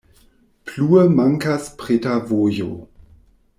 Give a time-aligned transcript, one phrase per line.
[0.69, 2.71] Plue mankas preta vojo.